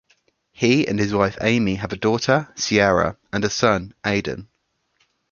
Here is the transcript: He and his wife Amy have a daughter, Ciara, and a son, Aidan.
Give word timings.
He 0.51 0.87
and 0.87 0.97
his 0.97 1.13
wife 1.13 1.37
Amy 1.41 1.75
have 1.75 1.93
a 1.93 1.95
daughter, 1.95 2.51
Ciara, 2.57 3.17
and 3.31 3.45
a 3.45 3.51
son, 3.51 3.93
Aidan. 4.03 4.47